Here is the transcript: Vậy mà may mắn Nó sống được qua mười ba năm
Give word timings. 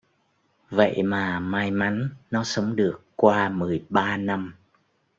Vậy 0.69 1.03
mà 1.03 1.39
may 1.39 1.71
mắn 1.71 2.09
Nó 2.31 2.43
sống 2.43 2.75
được 2.75 3.01
qua 3.15 3.49
mười 3.49 3.85
ba 3.89 4.17
năm 4.17 4.53